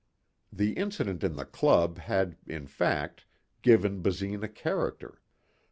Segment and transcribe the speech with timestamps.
[0.51, 3.25] The incident in the club had, in fact,
[3.61, 5.21] given Basine a character.